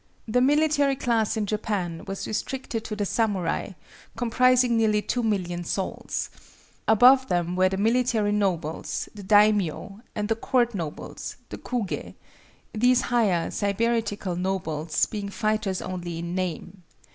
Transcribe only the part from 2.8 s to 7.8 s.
to the samurai, comprising nearly 2,000,000 souls. Above them were the